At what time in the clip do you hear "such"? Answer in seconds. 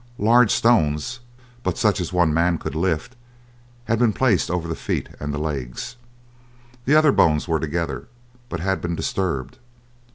1.77-2.01